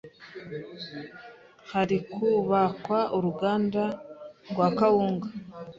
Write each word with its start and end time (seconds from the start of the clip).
Hari 1.71 1.97
kubakwa 2.13 2.99
uruganda 3.17 3.83
rwa 4.51 4.67
kawunga 4.77 5.27